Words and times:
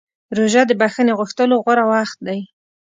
روژه 0.37 0.61
د 0.67 0.71
بښنې 0.81 1.13
غوښتلو 1.19 1.55
غوره 1.63 1.85
وخت 1.93 2.17
دی. 2.27 2.39